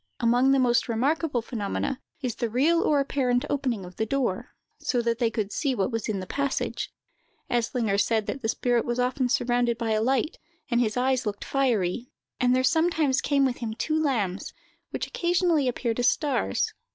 [0.19, 4.99] Among the most remarkable phenomena, is the real or apparent opening of the door, so
[5.03, 6.91] that they could see what was in the passage.
[7.51, 10.39] Eslinger said that the spirit was often surrounded by a light,
[10.71, 12.09] and his eyes looked fiery;
[12.39, 14.53] and there sometimes came with him two lambs,
[14.89, 16.73] which occasionally appeared as stars.